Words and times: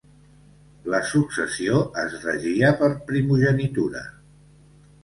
La 0.93 1.01
successió 1.09 1.83
es 2.05 2.17
regia 2.25 2.75
per 2.81 2.91
primogenitura. 3.13 4.07